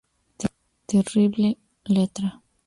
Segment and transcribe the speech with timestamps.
[0.87, 1.55] Terrible
[1.85, 2.41] letra".